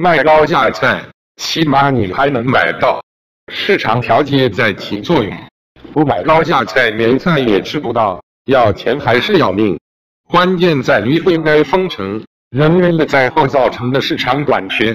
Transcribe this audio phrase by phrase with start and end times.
[0.00, 1.02] 卖高价菜
[1.38, 3.02] 起码你还能买到
[3.52, 5.36] 市场调节在起作用。
[5.92, 9.76] 不买高价菜连菜也吃不到要钱还是要命。
[10.30, 14.94] 关键在于不应该封城人为的灾后造成的市场短缺。